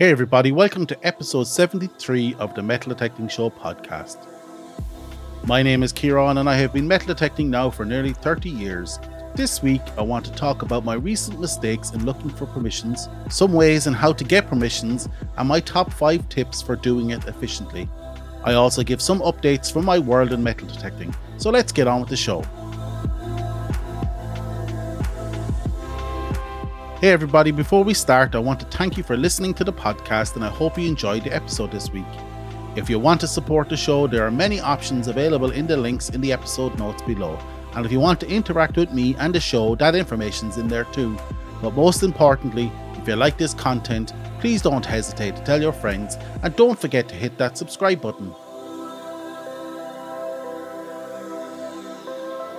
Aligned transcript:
Hey, 0.00 0.10
everybody, 0.10 0.50
welcome 0.50 0.86
to 0.86 1.06
episode 1.06 1.44
73 1.44 2.34
of 2.38 2.54
the 2.54 2.62
Metal 2.62 2.88
Detecting 2.88 3.28
Show 3.28 3.50
podcast. 3.50 4.26
My 5.44 5.62
name 5.62 5.82
is 5.82 5.92
Ciaran, 5.92 6.38
and 6.38 6.48
I 6.48 6.54
have 6.54 6.72
been 6.72 6.88
metal 6.88 7.08
detecting 7.08 7.50
now 7.50 7.68
for 7.68 7.84
nearly 7.84 8.14
30 8.14 8.48
years. 8.48 8.98
This 9.34 9.62
week, 9.62 9.82
I 9.98 10.00
want 10.00 10.24
to 10.24 10.32
talk 10.32 10.62
about 10.62 10.86
my 10.86 10.94
recent 10.94 11.38
mistakes 11.38 11.90
in 11.90 12.06
looking 12.06 12.30
for 12.30 12.46
permissions, 12.46 13.10
some 13.28 13.52
ways 13.52 13.86
and 13.86 13.94
how 13.94 14.14
to 14.14 14.24
get 14.24 14.48
permissions, 14.48 15.06
and 15.36 15.46
my 15.46 15.60
top 15.60 15.92
5 15.92 16.30
tips 16.30 16.62
for 16.62 16.76
doing 16.76 17.10
it 17.10 17.26
efficiently. 17.26 17.86
I 18.42 18.54
also 18.54 18.82
give 18.82 19.02
some 19.02 19.20
updates 19.20 19.70
from 19.70 19.84
my 19.84 19.98
world 19.98 20.32
in 20.32 20.42
metal 20.42 20.66
detecting. 20.66 21.14
So 21.36 21.50
let's 21.50 21.72
get 21.72 21.88
on 21.88 22.00
with 22.00 22.08
the 22.08 22.16
show. 22.16 22.42
Hey, 27.00 27.12
everybody, 27.12 27.50
before 27.50 27.82
we 27.82 27.94
start, 27.94 28.34
I 28.34 28.40
want 28.40 28.60
to 28.60 28.66
thank 28.66 28.98
you 28.98 29.02
for 29.02 29.16
listening 29.16 29.54
to 29.54 29.64
the 29.64 29.72
podcast 29.72 30.34
and 30.36 30.44
I 30.44 30.50
hope 30.50 30.76
you 30.76 30.86
enjoyed 30.86 31.24
the 31.24 31.34
episode 31.34 31.72
this 31.72 31.90
week. 31.90 32.04
If 32.76 32.90
you 32.90 32.98
want 32.98 33.22
to 33.22 33.26
support 33.26 33.70
the 33.70 33.76
show, 33.78 34.06
there 34.06 34.26
are 34.26 34.30
many 34.30 34.60
options 34.60 35.08
available 35.08 35.50
in 35.50 35.66
the 35.66 35.78
links 35.78 36.10
in 36.10 36.20
the 36.20 36.30
episode 36.30 36.78
notes 36.78 37.00
below. 37.00 37.38
And 37.72 37.86
if 37.86 37.90
you 37.90 38.00
want 38.00 38.20
to 38.20 38.28
interact 38.28 38.76
with 38.76 38.92
me 38.92 39.16
and 39.18 39.34
the 39.34 39.40
show, 39.40 39.76
that 39.76 39.94
information's 39.94 40.58
in 40.58 40.68
there 40.68 40.84
too. 40.92 41.16
But 41.62 41.72
most 41.72 42.02
importantly, 42.02 42.70
if 42.96 43.08
you 43.08 43.16
like 43.16 43.38
this 43.38 43.54
content, 43.54 44.12
please 44.38 44.60
don't 44.60 44.84
hesitate 44.84 45.36
to 45.36 45.42
tell 45.42 45.62
your 45.62 45.72
friends 45.72 46.18
and 46.42 46.54
don't 46.54 46.78
forget 46.78 47.08
to 47.08 47.14
hit 47.14 47.38
that 47.38 47.56
subscribe 47.56 48.02
button. 48.02 48.30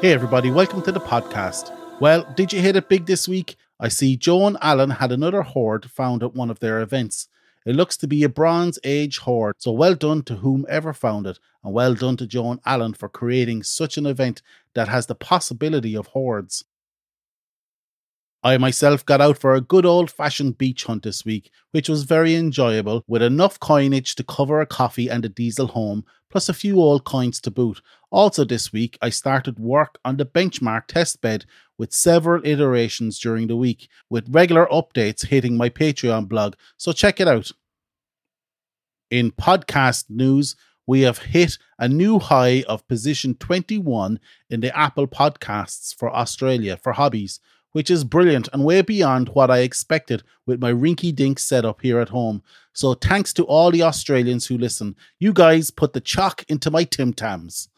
Hey, 0.02 0.14
everybody, 0.14 0.50
welcome 0.50 0.82
to 0.82 0.92
the 0.92 1.00
podcast. 1.00 1.78
Well, 2.00 2.26
did 2.36 2.52
you 2.52 2.60
hit 2.60 2.76
it 2.76 2.90
big 2.90 3.06
this 3.06 3.28
week? 3.28 3.56
I 3.84 3.88
see 3.88 4.16
Joan 4.16 4.58
Allen 4.62 4.92
had 4.92 5.12
another 5.12 5.42
hoard 5.42 5.90
found 5.90 6.22
at 6.22 6.36
one 6.36 6.52
of 6.52 6.60
their 6.60 6.82
events. 6.82 7.28
It 7.66 7.76
looks 7.76 7.98
to 7.98 8.08
be 8.08 8.24
a 8.24 8.30
Bronze 8.30 8.78
Age 8.84 9.18
hoard, 9.18 9.56
so 9.58 9.72
well 9.72 9.96
done 9.96 10.22
to 10.24 10.36
whomever 10.36 10.94
found 10.94 11.26
it, 11.26 11.40
and 11.64 11.74
well 11.74 11.96
done 11.96 12.16
to 12.18 12.28
Joan 12.28 12.60
Allen 12.64 12.94
for 12.94 13.10
creating 13.10 13.64
such 13.64 13.98
an 13.98 14.06
event 14.06 14.44
that 14.76 14.88
has 14.88 15.08
the 15.08 15.16
possibility 15.16 15.96
of 15.98 16.08
hoards. 16.08 16.64
I 18.44 18.58
myself 18.58 19.04
got 19.04 19.20
out 19.20 19.40
for 19.40 19.56
a 19.56 19.62
good 19.62 19.86
old 19.86 20.12
fashioned 20.12 20.60
beach 20.60 20.84
hunt 20.84 21.02
this 21.02 21.26
week, 21.26 21.50
which 21.72 21.90
was 21.90 22.04
very 22.04 22.36
enjoyable, 22.36 23.04
with 23.08 23.24
enough 23.24 23.60
coinage 23.60 24.14
to 24.16 24.24
cover 24.24 24.62
a 24.62 24.68
coffee 24.68 25.10
and 25.10 25.26
a 25.26 25.30
diesel 25.30 25.68
home, 25.68 26.06
plus 26.30 26.50
a 26.50 26.54
few 26.54 26.80
old 26.80 27.04
coins 27.04 27.42
to 27.42 27.52
boot. 27.52 27.82
Also, 28.12 28.44
this 28.44 28.74
week, 28.74 28.98
I 29.02 29.10
started 29.10 29.58
work 29.58 29.98
on 30.04 30.18
the 30.18 30.26
benchmark 30.26 30.88
test 30.88 31.22
bed 31.22 31.46
with 31.78 31.94
several 31.94 32.46
iterations 32.46 33.18
during 33.18 33.48
the 33.48 33.56
week, 33.56 33.88
with 34.10 34.28
regular 34.30 34.68
updates 34.68 35.26
hitting 35.26 35.56
my 35.56 35.70
Patreon 35.70 36.28
blog, 36.28 36.56
so 36.78 36.92
check 36.92 37.22
it 37.22 37.28
out. 37.28 37.52
In 39.10 39.32
podcast 39.32 40.10
news, 40.10 40.58
we 40.86 41.02
have 41.02 41.20
hit 41.20 41.58
a 41.80 41.88
new 41.88 42.20
high 42.20 42.64
of 42.68 42.88
position 42.88 43.36
21 43.36 44.20
in 44.50 44.60
the 44.60 44.78
Apple 44.78 45.08
Podcasts 45.08 45.96
for 45.96 46.14
Australia 46.14 46.76
for 46.76 46.92
hobbies, 46.92 47.40
which 47.72 47.90
is 47.90 48.04
brilliant 48.04 48.50
and 48.52 48.66
way 48.66 48.82
beyond 48.82 49.30
what 49.30 49.50
I 49.50 49.60
expected 49.60 50.24
with 50.46 50.62
my 50.62 50.72
rinky 50.72 51.16
dink 51.16 51.40
setup 51.40 51.82
here 51.82 52.00
at 52.00 52.10
home. 52.10 52.44
So 52.74 52.94
thanks 52.94 53.32
to 53.34 53.44
all 53.46 53.72
the 53.72 53.84
Australians 53.84 54.48
who 54.48 54.58
listen. 54.58 54.98
You 55.20 55.32
guys 55.32 55.72
put 55.72 55.94
the 55.94 56.02
chalk 56.02 56.44
into 56.50 56.70
my 56.70 56.84
Tim 56.84 57.14
Tams. 57.14 57.70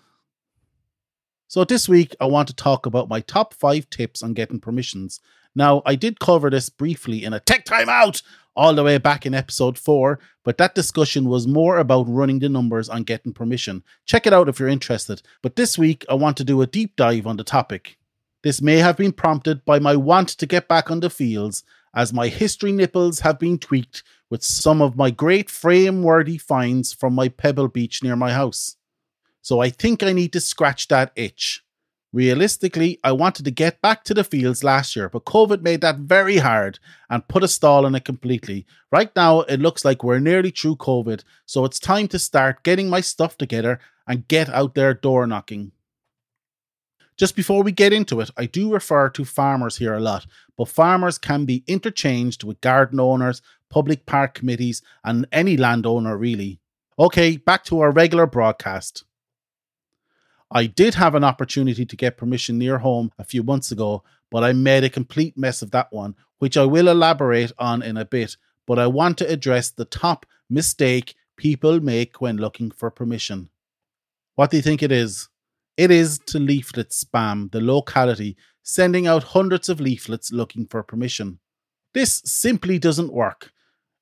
So 1.53 1.63
this 1.63 1.87
week, 1.87 2.15
I 2.19 2.25
want 2.25 2.47
to 2.47 2.55
talk 2.55 2.87
about 2.87 3.09
my 3.09 3.19
top 3.19 3.53
five 3.53 3.87
tips 3.91 4.23
on 4.23 4.33
getting 4.33 4.59
permissions. 4.59 5.19
Now, 5.53 5.83
I 5.85 5.93
did 5.93 6.19
cover 6.19 6.49
this 6.49 6.67
briefly 6.67 7.23
in 7.23 7.31
a 7.31 7.39
Tech 7.39 7.63
timeout 7.63 8.23
all 8.55 8.73
the 8.73 8.83
way 8.83 8.97
back 8.97 9.27
in 9.27 9.35
episode 9.35 9.77
4, 9.77 10.17
but 10.43 10.57
that 10.57 10.73
discussion 10.73 11.29
was 11.29 11.45
more 11.45 11.77
about 11.77 12.09
running 12.09 12.39
the 12.39 12.49
numbers 12.49 12.89
on 12.89 13.03
getting 13.03 13.33
permission. 13.33 13.83
Check 14.07 14.25
it 14.25 14.33
out 14.33 14.49
if 14.49 14.59
you're 14.59 14.67
interested. 14.67 15.21
But 15.43 15.55
this 15.55 15.77
week, 15.77 16.03
I 16.09 16.15
want 16.15 16.37
to 16.37 16.43
do 16.43 16.59
a 16.63 16.65
deep 16.65 16.95
dive 16.95 17.27
on 17.27 17.37
the 17.37 17.43
topic. 17.43 17.99
This 18.41 18.59
may 18.59 18.77
have 18.77 18.97
been 18.97 19.11
prompted 19.11 19.63
by 19.63 19.77
my 19.77 19.95
want 19.95 20.29
to 20.29 20.47
get 20.47 20.67
back 20.67 20.89
on 20.89 21.01
the 21.01 21.09
fields, 21.11 21.63
as 21.93 22.11
my 22.11 22.29
history 22.29 22.71
nipples 22.71 23.19
have 23.19 23.37
been 23.37 23.59
tweaked 23.59 24.01
with 24.31 24.43
some 24.43 24.81
of 24.81 24.97
my 24.97 25.11
great 25.11 25.51
frame 25.51 26.01
worthy 26.01 26.39
finds 26.39 26.93
from 26.93 27.13
my 27.13 27.27
pebble 27.27 27.67
beach 27.67 28.01
near 28.01 28.15
my 28.15 28.31
house. 28.31 28.75
So 29.43 29.59
I 29.59 29.69
think 29.69 30.01
I 30.01 30.13
need 30.13 30.31
to 30.33 30.39
scratch 30.39 30.87
that 30.87 31.11
itch. 31.17 31.63
Realistically, 32.13 32.97
I 33.03 33.11
wanted 33.11 33.43
to 33.43 33.51
get 33.51 33.81
back 33.81 34.05
to 34.05 34.13
the 34.13 34.23
fields 34.23 34.63
last 34.63 34.95
year, 34.95 35.09
but 35.09 35.25
COVID 35.25 35.61
made 35.61 35.81
that 35.81 35.97
very 35.97 36.37
hard 36.37 36.79
and 37.09 37.27
put 37.27 37.43
a 37.43 37.47
stall 37.47 37.85
on 37.85 37.93
it 37.93 38.05
completely. 38.05 38.65
Right 38.89 39.13
now, 39.15 39.41
it 39.41 39.59
looks 39.59 39.83
like 39.83 40.03
we're 40.03 40.19
nearly 40.19 40.51
through 40.51 40.77
COVID, 40.77 41.23
so 41.45 41.65
it's 41.65 41.79
time 41.79 42.07
to 42.09 42.19
start 42.19 42.63
getting 42.63 42.89
my 42.89 43.01
stuff 43.01 43.37
together 43.37 43.79
and 44.07 44.27
get 44.27 44.47
out 44.49 44.75
there 44.75 44.93
door 44.93 45.27
knocking. 45.27 45.73
Just 47.17 47.35
before 47.35 47.63
we 47.63 47.73
get 47.73 47.91
into 47.91 48.21
it, 48.21 48.29
I 48.37 48.45
do 48.45 48.71
refer 48.71 49.09
to 49.09 49.25
farmers 49.25 49.77
here 49.77 49.95
a 49.95 49.99
lot, 49.99 50.25
but 50.57 50.69
farmers 50.69 51.17
can 51.17 51.43
be 51.43 51.65
interchanged 51.67 52.45
with 52.45 52.61
garden 52.61 52.99
owners, 52.99 53.41
public 53.69 54.05
park 54.05 54.35
committees, 54.35 54.81
and 55.03 55.27
any 55.33 55.57
landowner 55.57 56.15
really. 56.17 56.61
Okay, 56.97 57.37
back 57.37 57.65
to 57.65 57.81
our 57.81 57.91
regular 57.91 58.25
broadcast. 58.25 59.03
I 60.55 60.67
did 60.67 60.93
have 60.93 61.15
an 61.15 61.23
opportunity 61.23 61.83
to 61.83 61.95
get 61.95 62.15
permission 62.15 62.59
near 62.59 62.77
home 62.77 63.11
a 63.17 63.23
few 63.23 63.41
months 63.41 63.71
ago, 63.71 64.03
but 64.29 64.43
I 64.43 64.53
made 64.53 64.83
a 64.83 64.89
complete 64.89 65.35
mess 65.35 65.63
of 65.63 65.71
that 65.71 65.91
one, 65.91 66.15
which 66.37 66.57
I 66.57 66.63
will 66.65 66.89
elaborate 66.89 67.51
on 67.57 67.81
in 67.81 67.97
a 67.97 68.05
bit. 68.05 68.37
But 68.67 68.77
I 68.77 68.85
want 68.85 69.17
to 69.17 69.27
address 69.27 69.71
the 69.71 69.85
top 69.85 70.27
mistake 70.51 71.15
people 71.37 71.79
make 71.79 72.21
when 72.21 72.37
looking 72.37 72.69
for 72.69 72.91
permission. 72.91 73.49
What 74.35 74.51
do 74.51 74.57
you 74.57 74.63
think 74.63 74.83
it 74.83 74.91
is? 74.91 75.27
It 75.75 75.89
is 75.89 76.19
to 76.27 76.37
leaflet 76.37 76.89
spam 76.89 77.51
the 77.51 77.59
locality, 77.59 78.37
sending 78.61 79.07
out 79.07 79.23
hundreds 79.23 79.69
of 79.69 79.81
leaflets 79.81 80.31
looking 80.31 80.67
for 80.67 80.83
permission. 80.83 81.39
This 81.95 82.21
simply 82.25 82.77
doesn't 82.77 83.11
work. 83.11 83.52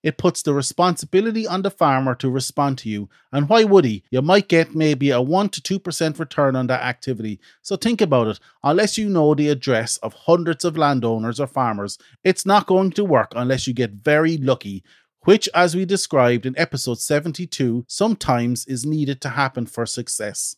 It 0.03 0.17
puts 0.17 0.41
the 0.41 0.53
responsibility 0.53 1.45
on 1.45 1.61
the 1.61 1.69
farmer 1.69 2.15
to 2.15 2.29
respond 2.29 2.79
to 2.79 2.89
you. 2.89 3.07
And 3.31 3.47
why 3.47 3.63
would 3.63 3.85
he? 3.85 4.03
You 4.09 4.21
might 4.21 4.47
get 4.47 4.73
maybe 4.73 5.11
a 5.11 5.21
1 5.21 5.49
to 5.49 5.79
2% 5.79 6.17
return 6.17 6.55
on 6.55 6.67
that 6.67 6.81
activity. 6.81 7.39
So 7.61 7.75
think 7.75 8.01
about 8.01 8.27
it. 8.27 8.39
Unless 8.63 8.97
you 8.97 9.09
know 9.09 9.35
the 9.35 9.49
address 9.49 9.97
of 9.97 10.13
hundreds 10.13 10.65
of 10.65 10.77
landowners 10.77 11.39
or 11.39 11.47
farmers, 11.47 11.99
it's 12.23 12.45
not 12.45 12.65
going 12.65 12.91
to 12.93 13.05
work 13.05 13.33
unless 13.35 13.67
you 13.67 13.73
get 13.73 13.91
very 13.91 14.37
lucky, 14.37 14.83
which, 15.25 15.47
as 15.53 15.75
we 15.75 15.85
described 15.85 16.47
in 16.47 16.57
episode 16.57 16.99
72, 16.99 17.85
sometimes 17.87 18.65
is 18.65 18.85
needed 18.85 19.21
to 19.21 19.29
happen 19.29 19.67
for 19.67 19.85
success. 19.85 20.55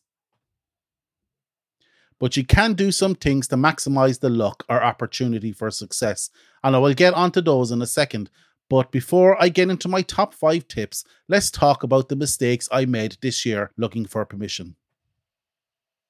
But 2.18 2.38
you 2.38 2.46
can 2.46 2.74
do 2.74 2.94
some 2.94 3.16
things 3.16 3.50
to 3.50 3.58
maximize 3.58 4.22
the 4.22 4.30
luck 4.30 4.64
or 4.70 4.82
opportunity 4.82 5.52
for 5.52 5.70
success. 5.70 6.30
And 6.64 6.74
I 6.74 6.80
will 6.80 6.94
get 6.94 7.14
onto 7.14 7.42
those 7.42 7.72
in 7.72 7.82
a 7.82 7.86
second. 7.86 8.30
But 8.70 8.92
before 8.92 9.42
I 9.42 9.50
get 9.50 9.70
into 9.70 9.88
my 9.88 10.02
top 10.02 10.34
five 10.34 10.68
tips, 10.68 11.04
let's 11.28 11.52
talk 11.52 11.84
about 11.84 12.10
the 12.10 12.16
mistakes 12.16 12.70
I 12.72 12.86
made 12.86 13.18
this 13.22 13.46
year 13.46 13.72
looking 13.78 14.06
for 14.06 14.26
permission. 14.26 14.76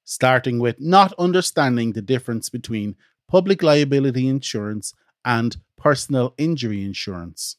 Starting 0.04 0.58
with 0.58 0.80
not 0.80 1.12
understanding 1.18 1.92
the 1.92 2.02
difference 2.02 2.48
between 2.48 2.96
public 3.28 3.62
liability 3.62 4.28
insurance 4.28 4.94
and 5.24 5.56
personal 5.76 6.34
injury 6.38 6.84
insurance. 6.84 7.56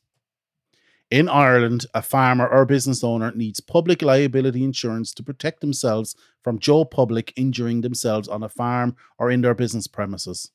In 1.11 1.29
Ireland, 1.29 1.85
a 1.93 2.01
farmer 2.01 2.47
or 2.47 2.65
business 2.65 3.03
owner 3.03 3.31
needs 3.35 3.59
public 3.59 4.01
liability 4.01 4.63
insurance 4.63 5.13
to 5.13 5.23
protect 5.23 5.61
themselves 5.61 6.15
from 6.43 6.57
Joe 6.59 6.83
Public 6.83 7.31
injuring 7.35 7.81
themselves 7.81 8.27
on 8.27 8.41
a 8.41 8.49
farm 8.49 8.95
or 9.19 9.29
in 9.29 9.41
their 9.41 9.53
business 9.53 9.87
premises. 9.87 10.51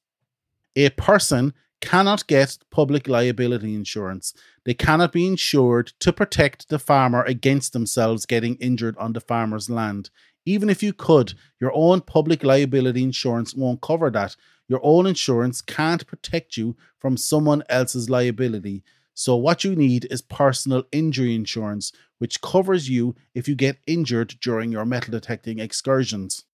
A 0.74 0.90
person 0.90 1.54
cannot 1.80 2.26
get 2.26 2.58
public 2.70 3.08
liability 3.08 3.74
insurance. 3.74 4.34
They 4.64 4.74
cannot 4.74 5.12
be 5.12 5.26
insured 5.26 5.92
to 6.00 6.12
protect 6.12 6.68
the 6.68 6.78
farmer 6.78 7.22
against 7.24 7.72
themselves 7.72 8.26
getting 8.26 8.56
injured 8.56 8.96
on 8.98 9.12
the 9.12 9.20
farmer's 9.20 9.70
land. 9.70 10.10
Even 10.46 10.70
if 10.70 10.82
you 10.82 10.92
could, 10.92 11.34
your 11.60 11.72
own 11.74 12.00
public 12.00 12.42
liability 12.42 13.02
insurance 13.02 13.54
won't 13.54 13.80
cover 13.80 14.10
that. 14.10 14.36
Your 14.68 14.80
own 14.82 15.06
insurance 15.06 15.60
can't 15.60 16.06
protect 16.06 16.56
you 16.56 16.76
from 16.98 17.16
someone 17.16 17.62
else's 17.68 18.08
liability. 18.08 18.82
So, 19.14 19.36
what 19.36 19.64
you 19.64 19.74
need 19.74 20.06
is 20.10 20.22
personal 20.22 20.84
injury 20.92 21.34
insurance, 21.34 21.92
which 22.18 22.40
covers 22.40 22.88
you 22.88 23.16
if 23.34 23.48
you 23.48 23.54
get 23.54 23.78
injured 23.86 24.36
during 24.40 24.72
your 24.72 24.84
metal 24.84 25.10
detecting 25.10 25.58
excursions. 25.58 26.44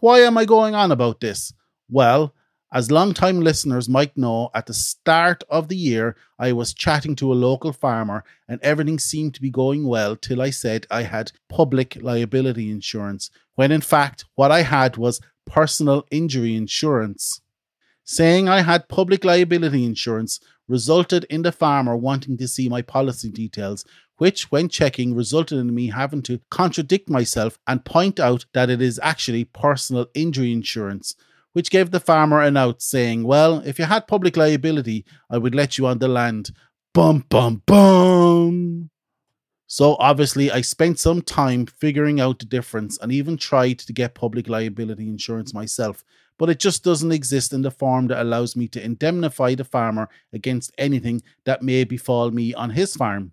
Why 0.00 0.20
am 0.20 0.36
I 0.36 0.44
going 0.44 0.74
on 0.74 0.90
about 0.90 1.20
this? 1.20 1.54
Well, 1.88 2.34
as 2.72 2.90
long-time 2.90 3.40
listeners 3.40 3.86
might 3.86 4.16
know, 4.16 4.50
at 4.54 4.64
the 4.64 4.72
start 4.72 5.44
of 5.50 5.68
the 5.68 5.76
year, 5.76 6.16
I 6.38 6.52
was 6.52 6.72
chatting 6.72 7.14
to 7.16 7.30
a 7.30 7.34
local 7.34 7.72
farmer 7.72 8.24
and 8.48 8.58
everything 8.62 8.98
seemed 8.98 9.34
to 9.34 9.42
be 9.42 9.50
going 9.50 9.86
well 9.86 10.16
till 10.16 10.40
I 10.40 10.48
said 10.50 10.86
I 10.90 11.02
had 11.02 11.32
public 11.50 11.98
liability 12.00 12.70
insurance, 12.70 13.30
when 13.56 13.72
in 13.72 13.82
fact, 13.82 14.24
what 14.36 14.50
I 14.50 14.62
had 14.62 14.96
was 14.96 15.20
personal 15.44 16.06
injury 16.10 16.56
insurance. 16.56 17.42
Saying 18.04 18.48
I 18.48 18.62
had 18.62 18.88
public 18.88 19.22
liability 19.22 19.84
insurance 19.84 20.40
resulted 20.66 21.24
in 21.24 21.42
the 21.42 21.52
farmer 21.52 21.94
wanting 21.94 22.38
to 22.38 22.48
see 22.48 22.70
my 22.70 22.80
policy 22.80 23.30
details, 23.30 23.84
which, 24.16 24.50
when 24.50 24.68
checking, 24.68 25.14
resulted 25.14 25.58
in 25.58 25.74
me 25.74 25.88
having 25.88 26.22
to 26.22 26.40
contradict 26.50 27.10
myself 27.10 27.58
and 27.66 27.84
point 27.84 28.18
out 28.18 28.46
that 28.54 28.70
it 28.70 28.80
is 28.80 28.98
actually 29.02 29.44
personal 29.44 30.06
injury 30.14 30.52
insurance, 30.52 31.14
which 31.52 31.70
gave 31.70 31.90
the 31.90 32.00
farmer 32.00 32.40
an 32.40 32.56
out, 32.56 32.82
saying, 32.82 33.24
Well, 33.24 33.62
if 33.64 33.78
you 33.78 33.84
had 33.84 34.06
public 34.06 34.36
liability, 34.36 35.04
I 35.30 35.38
would 35.38 35.54
let 35.54 35.78
you 35.78 35.86
on 35.86 35.98
the 35.98 36.08
land. 36.08 36.52
Bum, 36.94 37.24
bum, 37.28 37.62
bum. 37.66 38.90
So 39.66 39.96
obviously, 39.98 40.50
I 40.50 40.60
spent 40.60 40.98
some 40.98 41.22
time 41.22 41.64
figuring 41.64 42.20
out 42.20 42.38
the 42.38 42.44
difference 42.44 42.98
and 42.98 43.10
even 43.10 43.38
tried 43.38 43.78
to 43.78 43.92
get 43.94 44.14
public 44.14 44.46
liability 44.46 45.08
insurance 45.08 45.54
myself, 45.54 46.04
but 46.36 46.50
it 46.50 46.58
just 46.58 46.84
doesn't 46.84 47.12
exist 47.12 47.54
in 47.54 47.62
the 47.62 47.70
form 47.70 48.08
that 48.08 48.20
allows 48.20 48.54
me 48.54 48.68
to 48.68 48.84
indemnify 48.84 49.54
the 49.54 49.64
farmer 49.64 50.10
against 50.34 50.74
anything 50.76 51.22
that 51.44 51.62
may 51.62 51.84
befall 51.84 52.30
me 52.30 52.52
on 52.52 52.68
his 52.68 52.94
farm. 52.94 53.32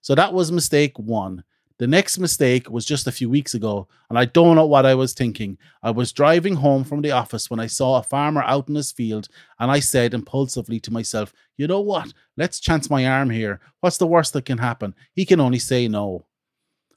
So 0.00 0.16
that 0.16 0.34
was 0.34 0.50
mistake 0.50 0.98
one. 0.98 1.44
The 1.78 1.86
next 1.86 2.18
mistake 2.18 2.70
was 2.70 2.86
just 2.86 3.06
a 3.06 3.12
few 3.12 3.28
weeks 3.28 3.52
ago, 3.52 3.86
and 4.08 4.18
I 4.18 4.24
don't 4.24 4.56
know 4.56 4.64
what 4.64 4.86
I 4.86 4.94
was 4.94 5.12
thinking. 5.12 5.58
I 5.82 5.90
was 5.90 6.10
driving 6.10 6.54
home 6.54 6.84
from 6.84 7.02
the 7.02 7.10
office 7.10 7.50
when 7.50 7.60
I 7.60 7.66
saw 7.66 7.98
a 7.98 8.02
farmer 8.02 8.42
out 8.42 8.70
in 8.70 8.74
his 8.74 8.92
field, 8.92 9.28
and 9.58 9.70
I 9.70 9.80
said 9.80 10.14
impulsively 10.14 10.80
to 10.80 10.92
myself, 10.92 11.34
You 11.58 11.66
know 11.66 11.80
what? 11.80 12.14
Let's 12.38 12.60
chance 12.60 12.88
my 12.88 13.06
arm 13.06 13.28
here. 13.28 13.60
What's 13.80 13.98
the 13.98 14.06
worst 14.06 14.32
that 14.32 14.46
can 14.46 14.56
happen? 14.56 14.94
He 15.12 15.26
can 15.26 15.38
only 15.38 15.58
say 15.58 15.86
no. 15.86 16.24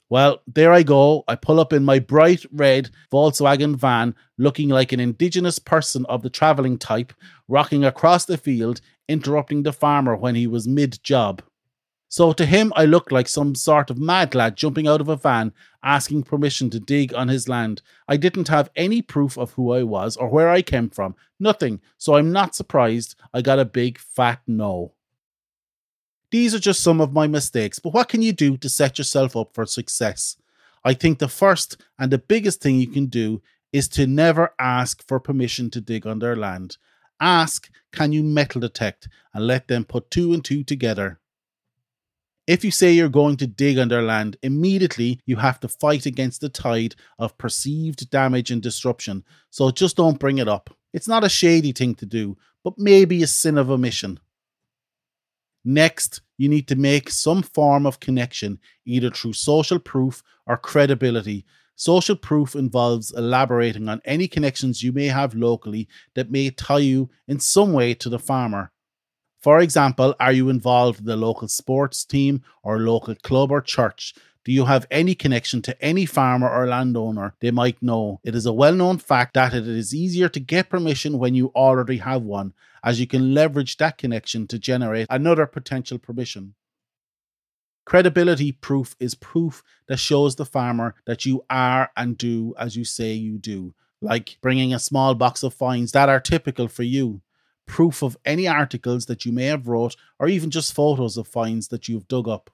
Well, 0.08 0.40
there 0.46 0.72
I 0.72 0.82
go. 0.82 1.24
I 1.28 1.36
pull 1.36 1.60
up 1.60 1.74
in 1.74 1.84
my 1.84 1.98
bright 1.98 2.44
red 2.50 2.90
Volkswagen 3.12 3.76
van, 3.76 4.14
looking 4.38 4.70
like 4.70 4.92
an 4.92 4.98
indigenous 4.98 5.58
person 5.58 6.06
of 6.06 6.22
the 6.22 6.30
travelling 6.30 6.78
type, 6.78 7.12
rocking 7.48 7.84
across 7.84 8.24
the 8.24 8.38
field, 8.38 8.80
interrupting 9.08 9.62
the 9.62 9.74
farmer 9.74 10.16
when 10.16 10.34
he 10.34 10.46
was 10.46 10.66
mid 10.66 11.02
job. 11.02 11.42
So 12.12 12.32
to 12.32 12.44
him, 12.44 12.72
I 12.74 12.86
looked 12.86 13.12
like 13.12 13.28
some 13.28 13.54
sort 13.54 13.88
of 13.88 13.96
mad 13.96 14.34
lad 14.34 14.56
jumping 14.56 14.88
out 14.88 15.00
of 15.00 15.08
a 15.08 15.14
van, 15.14 15.52
asking 15.80 16.24
permission 16.24 16.68
to 16.70 16.80
dig 16.80 17.14
on 17.14 17.28
his 17.28 17.48
land. 17.48 17.82
I 18.08 18.16
didn't 18.16 18.48
have 18.48 18.68
any 18.74 19.00
proof 19.00 19.38
of 19.38 19.52
who 19.52 19.72
I 19.72 19.84
was 19.84 20.16
or 20.16 20.28
where 20.28 20.50
I 20.50 20.60
came 20.60 20.90
from. 20.90 21.14
Nothing. 21.38 21.80
So 21.98 22.16
I'm 22.16 22.32
not 22.32 22.56
surprised 22.56 23.14
I 23.32 23.42
got 23.42 23.60
a 23.60 23.64
big 23.64 23.96
fat 23.96 24.40
no. 24.48 24.94
These 26.32 26.52
are 26.52 26.58
just 26.58 26.82
some 26.82 27.00
of 27.00 27.12
my 27.12 27.28
mistakes, 27.28 27.78
but 27.78 27.94
what 27.94 28.08
can 28.08 28.22
you 28.22 28.32
do 28.32 28.56
to 28.56 28.68
set 28.68 28.98
yourself 28.98 29.36
up 29.36 29.54
for 29.54 29.64
success? 29.64 30.36
I 30.84 30.94
think 30.94 31.20
the 31.20 31.28
first 31.28 31.80
and 31.96 32.10
the 32.10 32.18
biggest 32.18 32.60
thing 32.60 32.80
you 32.80 32.88
can 32.88 33.06
do 33.06 33.40
is 33.72 33.86
to 33.90 34.08
never 34.08 34.52
ask 34.58 35.06
for 35.06 35.20
permission 35.20 35.70
to 35.70 35.80
dig 35.80 36.08
on 36.08 36.18
their 36.18 36.34
land. 36.34 36.76
Ask, 37.20 37.70
can 37.92 38.10
you 38.10 38.24
metal 38.24 38.60
detect, 38.60 39.08
and 39.32 39.46
let 39.46 39.68
them 39.68 39.84
put 39.84 40.10
two 40.10 40.32
and 40.32 40.44
two 40.44 40.64
together. 40.64 41.19
If 42.50 42.64
you 42.64 42.72
say 42.72 42.90
you're 42.90 43.08
going 43.08 43.36
to 43.36 43.46
dig 43.46 43.76
their 43.76 44.02
land, 44.02 44.36
immediately 44.42 45.20
you 45.24 45.36
have 45.36 45.60
to 45.60 45.68
fight 45.68 46.04
against 46.04 46.40
the 46.40 46.48
tide 46.48 46.96
of 47.16 47.38
perceived 47.38 48.10
damage 48.10 48.50
and 48.50 48.60
disruption, 48.60 49.22
so 49.50 49.70
just 49.70 49.96
don't 49.96 50.18
bring 50.18 50.38
it 50.38 50.48
up. 50.48 50.76
It's 50.92 51.06
not 51.06 51.22
a 51.22 51.28
shady 51.28 51.70
thing 51.70 51.94
to 51.94 52.06
do, 52.06 52.36
but 52.64 52.74
maybe 52.76 53.22
a 53.22 53.28
sin 53.28 53.56
of 53.56 53.70
omission. 53.70 54.18
Next, 55.64 56.22
you 56.38 56.48
need 56.48 56.66
to 56.66 56.74
make 56.74 57.08
some 57.08 57.42
form 57.42 57.86
of 57.86 58.00
connection, 58.00 58.58
either 58.84 59.10
through 59.10 59.34
social 59.34 59.78
proof 59.78 60.20
or 60.48 60.56
credibility. 60.56 61.46
Social 61.76 62.16
proof 62.16 62.56
involves 62.56 63.12
elaborating 63.12 63.88
on 63.88 64.02
any 64.04 64.26
connections 64.26 64.82
you 64.82 64.90
may 64.90 65.06
have 65.06 65.36
locally 65.36 65.86
that 66.16 66.32
may 66.32 66.50
tie 66.50 66.78
you 66.78 67.10
in 67.28 67.38
some 67.38 67.72
way 67.72 67.94
to 67.94 68.08
the 68.08 68.18
farmer. 68.18 68.72
For 69.40 69.60
example, 69.60 70.14
are 70.20 70.32
you 70.32 70.50
involved 70.50 71.00
in 71.00 71.06
the 71.06 71.16
local 71.16 71.48
sports 71.48 72.04
team 72.04 72.42
or 72.62 72.78
local 72.78 73.14
club 73.14 73.50
or 73.50 73.62
church? 73.62 74.14
Do 74.44 74.52
you 74.52 74.66
have 74.66 74.86
any 74.90 75.14
connection 75.14 75.62
to 75.62 75.82
any 75.82 76.04
farmer 76.04 76.48
or 76.48 76.66
landowner 76.66 77.34
they 77.40 77.50
might 77.50 77.82
know? 77.82 78.20
It 78.22 78.34
is 78.34 78.44
a 78.44 78.52
well 78.52 78.74
known 78.74 78.98
fact 78.98 79.34
that 79.34 79.54
it 79.54 79.66
is 79.66 79.94
easier 79.94 80.28
to 80.28 80.40
get 80.40 80.68
permission 80.68 81.18
when 81.18 81.34
you 81.34 81.52
already 81.54 81.98
have 81.98 82.22
one, 82.22 82.52
as 82.84 83.00
you 83.00 83.06
can 83.06 83.32
leverage 83.32 83.78
that 83.78 83.96
connection 83.96 84.46
to 84.48 84.58
generate 84.58 85.06
another 85.08 85.46
potential 85.46 85.98
permission. 85.98 86.54
Credibility 87.86 88.52
proof 88.52 88.94
is 89.00 89.14
proof 89.14 89.62
that 89.88 89.98
shows 89.98 90.36
the 90.36 90.44
farmer 90.44 90.94
that 91.06 91.24
you 91.24 91.44
are 91.48 91.90
and 91.96 92.16
do 92.18 92.54
as 92.58 92.76
you 92.76 92.84
say 92.84 93.12
you 93.12 93.38
do, 93.38 93.74
like 94.02 94.36
bringing 94.42 94.74
a 94.74 94.78
small 94.78 95.14
box 95.14 95.42
of 95.42 95.54
fines 95.54 95.92
that 95.92 96.08
are 96.08 96.20
typical 96.20 96.68
for 96.68 96.82
you, 96.82 97.20
proof 97.70 98.02
of 98.02 98.16
any 98.24 98.48
articles 98.48 99.06
that 99.06 99.24
you 99.24 99.30
may 99.30 99.44
have 99.44 99.68
wrote, 99.68 99.94
or 100.18 100.26
even 100.26 100.50
just 100.50 100.74
photos 100.74 101.16
of 101.16 101.28
finds 101.28 101.68
that 101.68 101.88
you've 101.88 102.08
dug 102.08 102.28
up. 102.28 102.50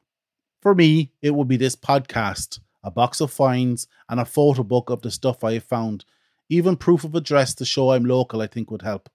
For 0.61 0.75
me, 0.75 1.11
it 1.23 1.35
would 1.35 1.49
be 1.49 1.57
this 1.57 1.75
podcast, 1.75 2.61
a 2.85 2.91
box 2.91 3.23
of 3.23 3.33
finds, 3.33 3.89
and 4.11 4.21
a 4.21 4.27
photo 4.27 4.63
book 4.63 4.91
of 4.91 5.01
the 5.01 5.11
stuff 5.11 5.43
I 5.43 5.55
have 5.55 5.65
found. 5.65 6.05
Even 6.51 6.77
proof 6.77 7.03
of 7.03 7.15
address 7.15 7.55
to 7.55 7.65
show 7.65 7.93
I'm 7.93 8.05
local, 8.05 8.43
I 8.43 8.47
think 8.47 8.71
would 8.71 8.83
help. 8.83 9.09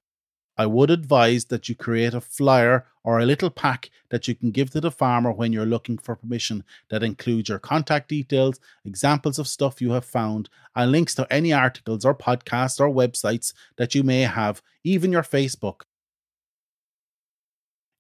I 0.58 0.66
would 0.66 0.90
advise 0.90 1.46
that 1.46 1.70
you 1.70 1.76
create 1.76 2.16
a 2.16 2.22
flyer 2.22 2.88
or 3.04 3.20
a 3.20 3.26
little 3.28 3.52
pack 3.52 3.92
that 4.10 4.28
you 4.28 4.34
can 4.34 4.50
give 4.50 4.72
to 4.72 4.82
the 4.82 4.90
farmer 4.90 5.32
when 5.32 5.54
you're 5.54 5.68
looking 5.68 6.00
for 6.00 6.16
permission 6.16 6.64
that 6.90 7.04
includes 7.04 7.50
your 7.50 7.60
contact 7.60 8.10
details, 8.10 8.60
examples 8.86 9.38
of 9.38 9.48
stuff 9.48 9.82
you 9.82 9.92
have 9.92 10.06
found, 10.06 10.50
and 10.76 10.92
links 10.92 11.14
to 11.14 11.32
any 11.32 11.54
articles 11.54 12.06
or 12.06 12.16
podcasts 12.16 12.80
or 12.80 12.90
websites 12.90 13.54
that 13.78 13.94
you 13.94 14.02
may 14.02 14.22
have, 14.22 14.64
even 14.84 15.12
your 15.12 15.24
Facebook. 15.24 15.82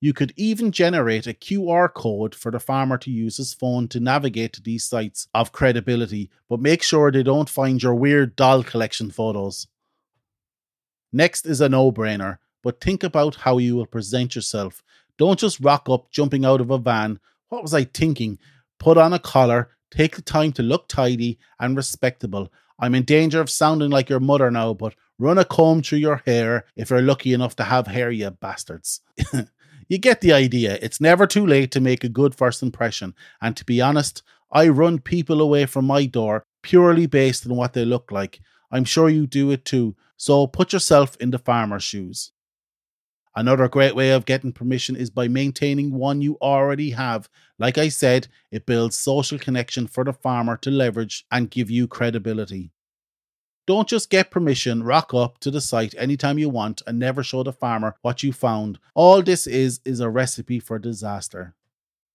You 0.03 0.13
could 0.13 0.33
even 0.36 0.71
generate 0.71 1.27
a 1.27 1.33
QR 1.33 1.94
code 1.94 2.33
for 2.33 2.50
the 2.51 2.59
farmer 2.59 2.98
to 2.98 3.12
use 3.12 3.38
his 3.38 3.53
phone 3.53 3.88
to 3.89 4.00
navigate 4.00 4.51
to 4.53 4.62
these 4.62 4.83
sites 4.83 5.27
of 5.36 5.51
credibility, 5.51 6.31
but 6.50 6.59
make 6.59 6.81
sure 6.81 7.12
they 7.12 7.21
don't 7.21 7.48
find 7.48 7.81
your 7.81 7.94
weird 7.94 8.36
doll 8.36 8.63
collection 8.63 9.12
photos. 9.12 9.68
Next 11.13 11.45
is 11.45 11.62
a 11.62 11.69
no 11.69 11.92
brainer, 11.92 12.39
but 12.63 12.81
think 12.81 13.03
about 13.03 13.36
how 13.36 13.59
you 13.59 13.75
will 13.75 13.86
present 13.86 14.33
yourself. 14.33 14.81
Don't 15.19 15.38
just 15.38 15.59
rock 15.59 15.88
up 15.88 16.09
jumping 16.09 16.45
out 16.45 16.62
of 16.62 16.71
a 16.71 16.80
van. 16.80 17.19
What 17.50 17.62
was 17.62 17.75
I 17.75 17.83
thinking? 17.83 18.39
Put 18.80 18.98
on 18.98 19.13
a 19.13 19.19
collar, 19.19 19.69
take 19.92 20.15
the 20.15 20.24
time 20.24 20.51
to 20.53 20.63
look 20.63 20.88
tidy 20.88 21.38
and 21.59 21.77
respectable. 21.77 22.51
I'm 22.80 22.95
in 22.95 23.03
danger 23.03 23.39
of 23.39 23.51
sounding 23.51 23.92
like 23.92 24.09
your 24.09 24.19
mother 24.19 24.50
now, 24.50 24.74
but 24.74 24.95
run 25.19 25.38
a 25.38 25.45
comb 25.45 25.83
through 25.83 26.00
your 26.00 26.24
hair 26.25 26.65
if 26.75 26.89
you're 26.89 27.03
lucky 27.03 27.34
enough 27.34 27.55
to 27.58 27.63
have 27.65 27.86
hair, 27.86 28.10
you 28.10 28.31
bastards. 28.31 29.01
You 29.91 29.98
get 29.98 30.21
the 30.21 30.31
idea. 30.31 30.79
It's 30.81 31.01
never 31.01 31.27
too 31.27 31.45
late 31.45 31.69
to 31.71 31.81
make 31.81 32.05
a 32.05 32.07
good 32.07 32.33
first 32.33 32.63
impression. 32.63 33.13
And 33.41 33.57
to 33.57 33.65
be 33.65 33.81
honest, 33.81 34.24
I 34.50 34.69
run 34.69 35.00
people 35.00 35.41
away 35.41 35.65
from 35.65 35.83
my 35.83 36.05
door 36.05 36.45
purely 36.63 37.07
based 37.07 37.45
on 37.45 37.57
what 37.57 37.74
they 37.74 37.83
look 37.83 38.10
like. 38.10 38.39
I'm 38.71 38.86
sure 38.86 39.10
you 39.10 39.27
do 39.27 39.51
it 39.51 39.65
too. 39.65 39.98
So 40.15 40.48
put 40.48 40.71
yourself 40.71 41.17
in 41.17 41.31
the 41.31 41.38
farmer's 41.38 41.83
shoes. 41.83 42.31
Another 43.36 43.67
great 43.67 43.93
way 43.93 44.12
of 44.12 44.24
getting 44.24 44.53
permission 44.53 44.95
is 44.95 45.10
by 45.10 45.27
maintaining 45.27 45.93
one 45.93 46.21
you 46.21 46.38
already 46.41 46.91
have. 46.91 47.27
Like 47.60 47.77
I 47.77 47.89
said, 47.89 48.29
it 48.50 48.65
builds 48.65 48.98
social 48.98 49.39
connection 49.39 49.88
for 49.88 50.05
the 50.05 50.13
farmer 50.13 50.55
to 50.62 50.71
leverage 50.71 51.25
and 51.29 51.51
give 51.51 51.69
you 51.69 51.89
credibility. 51.89 52.71
Don't 53.72 53.88
just 53.88 54.10
get 54.10 54.32
permission, 54.32 54.84
rock 54.84 55.13
up 55.13 55.38
to 55.40 55.50
the 55.50 55.62
site 55.62 55.96
anytime 55.98 56.38
you 56.38 56.50
want, 56.50 56.82
and 56.86 57.00
never 57.00 57.24
show 57.24 57.42
the 57.42 57.54
farmer 57.54 57.96
what 58.01 58.22
you 58.22 58.34
found. 58.34 58.80
All 58.96 59.22
this 59.22 59.48
is 59.48 59.80
is 59.86 60.01
a 60.01 60.10
recipe 60.10 60.60
for 60.60 60.78
disaster. 60.78 61.56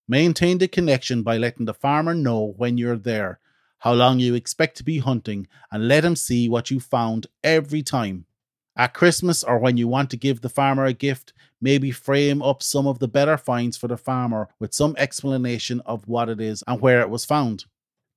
Maintain 0.07 0.59
the 0.59 0.69
connection 0.69 1.23
by 1.23 1.39
letting 1.39 1.65
the 1.65 1.73
farmer 1.73 2.13
know 2.13 2.53
when 2.59 2.77
you're 2.77 2.99
there, 2.99 3.41
how 3.79 3.95
long 3.95 4.19
you 4.19 4.35
expect 4.35 4.77
to 4.77 4.85
be 4.85 4.99
hunting, 4.99 5.49
and 5.73 5.89
let 5.89 6.05
him 6.05 6.15
see 6.15 6.47
what 6.47 6.71
you 6.71 6.79
found 6.79 7.27
every 7.43 7.83
time. 7.83 8.27
At 8.77 8.93
Christmas 8.93 9.43
or 9.43 9.59
when 9.59 9.79
you 9.79 9.89
want 9.89 10.11
to 10.11 10.19
give 10.19 10.43
the 10.43 10.51
farmer 10.51 10.85
a 10.85 10.93
gift, 10.93 11.33
maybe 11.59 11.91
frame 11.91 12.43
up 12.43 12.63
some 12.63 12.87
of 12.87 12.99
the 12.99 13.09
better 13.09 13.39
finds 13.39 13.79
for 13.79 13.89
the 13.89 13.97
farmer 13.97 14.51
with 14.61 14.75
some 14.75 14.95
explanation 14.99 15.81
of 15.87 16.07
what 16.07 16.29
it 16.29 16.39
is 16.39 16.63
and 16.67 16.83
where 16.83 17.01
it 17.01 17.09
was 17.09 17.25
found. 17.25 17.65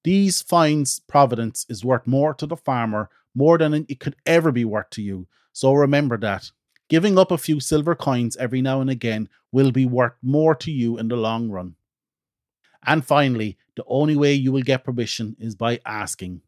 These 0.03 0.41
finds 0.41 0.99
providence 0.99 1.65
is 1.69 1.85
worth 1.85 2.05
more 2.05 2.33
to 2.33 2.45
the 2.45 2.57
farmer 2.57 3.09
more 3.35 3.57
than 3.57 3.73
it 3.73 3.99
could 3.99 4.15
ever 4.25 4.51
be 4.51 4.65
worth 4.65 4.89
to 4.91 5.01
you. 5.01 5.27
So 5.53 5.73
remember 5.73 6.17
that. 6.17 6.51
Giving 6.89 7.19
up 7.19 7.31
a 7.31 7.37
few 7.37 7.59
silver 7.59 7.95
coins 7.95 8.35
every 8.37 8.61
now 8.61 8.81
and 8.81 8.89
again 8.89 9.29
will 9.51 9.71
be 9.71 9.85
worth 9.85 10.13
more 10.21 10.55
to 10.55 10.71
you 10.71 10.97
in 10.97 11.07
the 11.07 11.15
long 11.15 11.49
run. 11.49 11.75
And 12.85 13.05
finally, 13.05 13.57
the 13.75 13.83
only 13.87 14.15
way 14.15 14.33
you 14.33 14.51
will 14.51 14.61
get 14.61 14.83
permission 14.83 15.35
is 15.39 15.55
by 15.55 15.79
asking. 15.85 16.41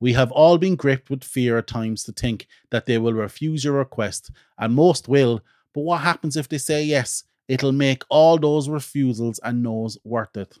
We 0.00 0.14
have 0.14 0.32
all 0.32 0.58
been 0.58 0.76
gripped 0.76 1.10
with 1.10 1.22
fear 1.22 1.58
at 1.58 1.66
times 1.66 2.04
to 2.04 2.12
think 2.12 2.46
that 2.70 2.86
they 2.86 2.98
will 2.98 3.12
refuse 3.12 3.64
your 3.64 3.74
request, 3.74 4.30
and 4.58 4.74
most 4.74 5.08
will, 5.08 5.40
but 5.72 5.82
what 5.82 6.00
happens 6.00 6.36
if 6.36 6.48
they 6.48 6.58
say 6.58 6.84
yes? 6.84 7.24
It'll 7.48 7.72
make 7.72 8.02
all 8.08 8.38
those 8.38 8.68
refusals 8.68 9.38
and 9.42 9.62
no's 9.62 9.98
worth 10.04 10.36
it. 10.36 10.56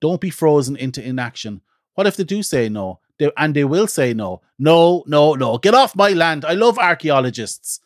Don't 0.00 0.20
be 0.20 0.30
frozen 0.30 0.76
into 0.76 1.04
inaction. 1.04 1.60
What 1.94 2.06
if 2.06 2.16
they 2.16 2.24
do 2.24 2.42
say 2.42 2.68
no? 2.68 3.00
They, 3.18 3.30
and 3.36 3.54
they 3.54 3.64
will 3.64 3.86
say 3.86 4.14
no. 4.14 4.42
No, 4.58 5.04
no, 5.06 5.34
no. 5.34 5.58
Get 5.58 5.74
off 5.74 5.96
my 5.96 6.10
land. 6.10 6.44
I 6.44 6.54
love 6.54 6.78
archaeologists. 6.78 7.80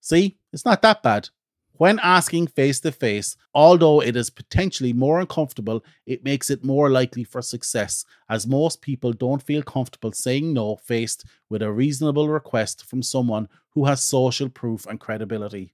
See, 0.00 0.38
it's 0.52 0.64
not 0.64 0.82
that 0.82 1.02
bad. 1.02 1.28
When 1.72 1.98
asking 2.02 2.48
face 2.48 2.78
to 2.80 2.92
face, 2.92 3.38
although 3.54 4.02
it 4.02 4.14
is 4.14 4.28
potentially 4.28 4.92
more 4.92 5.18
uncomfortable, 5.18 5.82
it 6.04 6.22
makes 6.22 6.50
it 6.50 6.62
more 6.62 6.90
likely 6.90 7.24
for 7.24 7.40
success, 7.40 8.04
as 8.28 8.46
most 8.46 8.82
people 8.82 9.14
don't 9.14 9.42
feel 9.42 9.62
comfortable 9.62 10.12
saying 10.12 10.52
no 10.52 10.76
faced 10.76 11.24
with 11.48 11.62
a 11.62 11.72
reasonable 11.72 12.28
request 12.28 12.84
from 12.84 13.02
someone 13.02 13.48
who 13.70 13.86
has 13.86 14.02
social 14.02 14.50
proof 14.50 14.84
and 14.84 15.00
credibility. 15.00 15.72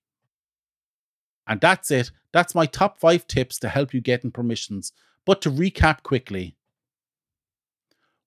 And 1.48 1.60
that's 1.60 1.90
it. 1.90 2.12
That's 2.32 2.54
my 2.54 2.66
top 2.66 2.98
five 3.00 3.26
tips 3.26 3.58
to 3.58 3.68
help 3.68 3.92
you 3.92 4.00
get 4.00 4.22
in 4.22 4.30
permissions. 4.30 4.92
But 5.25 5.42
to 5.42 5.50
recap 5.50 6.04
quickly 6.04 6.56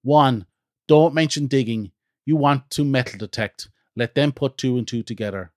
1. 0.04 0.46
Don't 0.90 1.14
mention 1.14 1.46
digging. 1.46 1.92
You 2.26 2.36
want 2.36 2.72
to 2.72 2.84
metal 2.84 3.20
detect. 3.20 3.70
Let 3.96 4.16
them 4.16 4.32
put 4.32 4.58
two 4.58 4.76
and 4.76 4.88
two 4.88 5.04
together. 5.04 5.52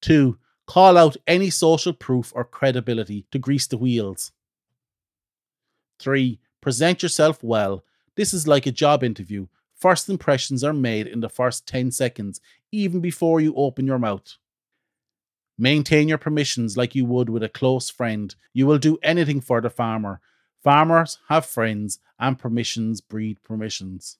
Two, 0.00 0.38
call 0.66 0.96
out 0.96 1.18
any 1.26 1.50
social 1.50 1.92
proof 1.92 2.32
or 2.34 2.46
credibility 2.46 3.26
to 3.30 3.38
grease 3.38 3.66
the 3.66 3.76
wheels. 3.76 4.32
Three, 5.98 6.40
present 6.62 7.02
yourself 7.02 7.44
well. 7.44 7.84
This 8.16 8.32
is 8.32 8.48
like 8.48 8.64
a 8.64 8.72
job 8.72 9.04
interview. 9.04 9.48
First 9.76 10.08
impressions 10.08 10.64
are 10.64 10.72
made 10.72 11.06
in 11.06 11.20
the 11.20 11.28
first 11.28 11.66
10 11.66 11.90
seconds, 11.90 12.40
even 12.72 13.00
before 13.00 13.38
you 13.42 13.54
open 13.54 13.86
your 13.86 13.98
mouth. 13.98 14.38
Maintain 15.58 16.08
your 16.08 16.16
permissions 16.16 16.78
like 16.78 16.94
you 16.94 17.04
would 17.04 17.28
with 17.28 17.42
a 17.42 17.50
close 17.50 17.90
friend. 17.90 18.34
You 18.54 18.66
will 18.66 18.78
do 18.78 18.96
anything 19.02 19.42
for 19.42 19.60
the 19.60 19.68
farmer. 19.68 20.22
Farmers 20.62 21.18
have 21.28 21.44
friends, 21.44 21.98
and 22.20 22.38
permissions 22.38 23.00
breed 23.00 23.42
permissions. 23.42 24.18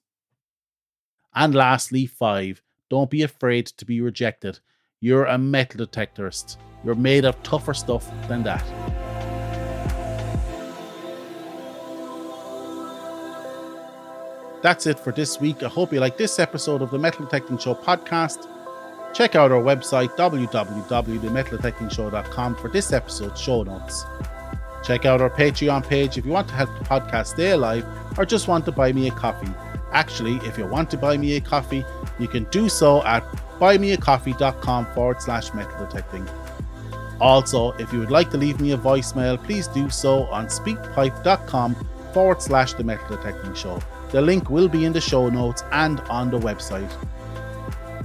And 1.33 1.55
lastly, 1.55 2.05
five, 2.05 2.61
don't 2.89 3.09
be 3.09 3.23
afraid 3.23 3.67
to 3.67 3.85
be 3.85 4.01
rejected. 4.01 4.59
You're 4.99 5.23
a 5.25 5.37
metal 5.37 5.85
detectorist. 5.85 6.57
You're 6.83 6.95
made 6.95 7.23
of 7.23 7.41
tougher 7.43 7.73
stuff 7.73 8.11
than 8.27 8.43
that. 8.43 8.65
That's 14.61 14.85
it 14.85 14.99
for 14.99 15.13
this 15.13 15.39
week. 15.39 15.63
I 15.63 15.69
hope 15.69 15.93
you 15.93 15.99
like 15.99 16.17
this 16.17 16.39
episode 16.39 16.81
of 16.81 16.91
the 16.91 16.99
Metal 16.99 17.25
Detecting 17.25 17.57
Show 17.57 17.75
podcast. 17.75 18.47
Check 19.13 19.35
out 19.35 19.51
our 19.51 19.61
website, 19.61 20.15
www.themetaldetectingshow.com, 20.17 22.55
for 22.55 22.69
this 22.69 22.93
episode's 22.93 23.39
show 23.39 23.61
notes. 23.63 24.05
Check 24.83 25.05
out 25.05 25.21
our 25.21 25.29
Patreon 25.29 25.87
page 25.87 26.17
if 26.17 26.25
you 26.25 26.31
want 26.31 26.47
to 26.49 26.53
help 26.53 26.69
the 26.77 26.85
podcast 26.85 27.27
stay 27.27 27.51
alive 27.51 27.85
or 28.17 28.25
just 28.25 28.47
want 28.47 28.65
to 28.65 28.71
buy 28.71 28.91
me 28.91 29.07
a 29.07 29.11
coffee. 29.11 29.51
Actually, 29.91 30.35
if 30.47 30.57
you 30.57 30.65
want 30.65 30.89
to 30.91 30.97
buy 30.97 31.17
me 31.17 31.35
a 31.35 31.41
coffee, 31.41 31.85
you 32.19 32.27
can 32.27 32.43
do 32.45 32.67
so 32.67 33.03
at 33.05 33.23
buymeacoffee.com 33.59 34.85
forward 34.93 35.21
slash 35.21 35.53
metal 35.53 35.85
detecting. 35.85 36.27
Also, 37.21 37.71
if 37.73 37.93
you 37.93 37.99
would 37.99 38.11
like 38.11 38.29
to 38.31 38.37
leave 38.37 38.59
me 38.59 38.73
a 38.73 38.77
voicemail, 38.77 39.41
please 39.41 39.67
do 39.67 39.89
so 39.89 40.23
on 40.25 40.47
speakpipe.com 40.47 41.75
forward 42.13 42.41
slash 42.41 42.73
the 42.73 42.83
metal 42.83 43.15
detecting 43.15 43.53
show. 43.53 43.79
The 44.11 44.21
link 44.21 44.49
will 44.49 44.67
be 44.67 44.85
in 44.85 44.93
the 44.93 45.01
show 45.01 45.29
notes 45.29 45.63
and 45.71 45.99
on 46.01 46.29
the 46.29 46.39
website. 46.39 46.91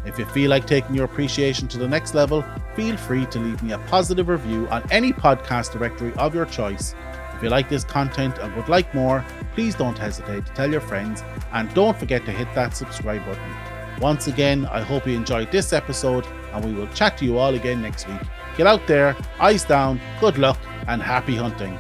If 0.05 0.19
you 0.19 0.25
feel 0.27 0.51
like 0.51 0.67
taking 0.67 0.95
your 0.95 1.05
appreciation 1.05 1.69
to 1.69 1.79
the 1.79 1.89
next 1.89 2.15
level, 2.15 2.45
feel 2.75 2.97
free 2.97 3.27
to 3.27 3.39
leave 3.39 3.63
me 3.63 3.73
a 3.73 3.79
positive 3.79 4.29
review 4.29 4.69
on 4.69 4.83
any 4.91 5.13
podcast 5.13 5.73
directory 5.73 6.15
of 6.15 6.35
your 6.35 6.47
choice. 6.47 6.95
If 7.35 7.43
you 7.43 7.51
like 7.51 7.69
this 7.69 7.85
content 7.85 8.39
and 8.39 8.55
would 8.57 8.69
like 8.69 8.93
more, 8.95 9.25
please 9.55 9.75
don't 9.75 9.99
hesitate 9.99 10.47
to 10.47 10.53
tell 10.55 10.71
your 10.71 10.81
friends 10.81 11.23
and 11.53 11.73
don't 11.75 11.97
forget 11.97 12.25
to 12.25 12.33
hit 12.33 12.53
that 12.55 12.77
subscribe 12.77 13.25
button. 13.25 13.55
Once 14.01 14.27
again, 14.27 14.67
I 14.67 14.83
hope 14.83 15.07
you 15.07 15.15
enjoyed 15.15 15.51
this 15.51 15.73
episode 15.73 16.27
and 16.53 16.65
we 16.65 16.73
will 16.73 16.89
chat 16.89 17.19
to 17.19 17.25
you 17.25 17.39
all 17.39 17.55
again 17.55 17.83
next 17.83 18.09
week. 18.09 18.21
Get 18.57 18.67
out 18.67 18.87
there, 18.87 19.17
eyes 19.39 19.65
down, 19.65 20.01
good 20.21 20.39
luck, 20.39 20.59
and 20.87 21.03
happy 21.03 21.37
hunting. 21.37 21.79